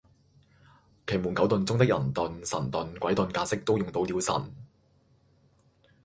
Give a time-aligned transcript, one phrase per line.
[1.05, 4.33] 奇門九遁中的人遁、神遁、鬼遁格式都用到了神